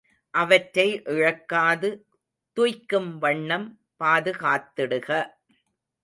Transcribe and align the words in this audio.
அவற்றை 0.33 0.85
இழக்காது 1.05 1.89
துய்க்கும் 2.57 3.11
வண்ணம் 3.17 3.67
பாதுகாத்திடுக. 3.99 5.09